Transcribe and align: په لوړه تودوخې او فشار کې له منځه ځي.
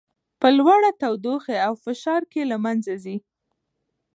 په 0.39 0.47
لوړه 0.57 0.89
تودوخې 1.01 1.57
او 1.67 1.73
فشار 1.83 2.21
کې 2.31 2.41
له 2.51 2.57
منځه 2.65 2.93
ځي. 3.03 3.17